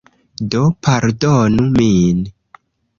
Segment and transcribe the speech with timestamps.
[0.55, 2.27] Do, pardonu min.